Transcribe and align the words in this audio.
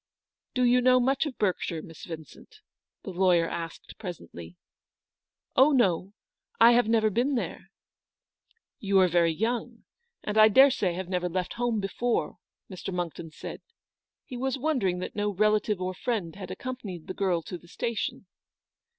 "Do 0.55 0.63
you 0.63 0.81
know 0.81 0.99
much 0.99 1.27
of 1.27 1.37
Berkshire, 1.37 1.83
Miss 1.83 2.05
Vin 2.05 2.25
cent?" 2.25 2.61
the 3.03 3.11
lawyer 3.11 3.47
asked, 3.47 3.99
presently." 3.99 4.55
Oh, 5.55 5.73
no, 5.73 6.13
I 6.59 6.71
have 6.71 6.87
never 6.89 7.11
been 7.11 7.35
there."" 7.35 7.69
You 8.79 8.97
are 8.97 9.07
very 9.07 9.31
young, 9.31 9.83
and 10.23 10.39
I 10.39 10.47
daresay 10.47 10.93
have 10.93 11.07
never 11.07 11.29
left 11.29 11.53
home 11.53 11.79
before?" 11.79 12.39
Mr. 12.73 12.91
Monckton 12.91 13.29
said. 13.29 13.61
He 14.25 14.37
was 14.37 14.57
wondering 14.57 14.97
that 15.01 15.15
no 15.15 15.29
relative 15.29 15.79
or 15.79 15.93
friend 15.93 16.35
had 16.35 16.49
accom 16.49 16.81
panied 16.81 17.05
the 17.05 17.13
girl 17.13 17.43
to 17.43 17.59
the 17.59 17.67
station. 17.67 18.25